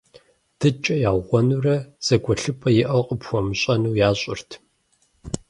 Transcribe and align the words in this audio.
ДыдкӀэ 0.59 0.95
яугъуэнурэ, 1.09 1.75
зэгуэлъыпӀэ 2.05 2.69
иӀэу 2.81 3.03
къыпхуэмыщӀэну, 3.07 3.97
ящӀырт. 4.09 4.49